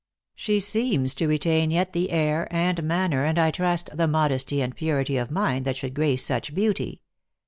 [0.35, 4.75] "She seems to retain yet the air and manner, and, I trust, the modesty and
[4.75, 7.01] purity of mind that should grace such beauty.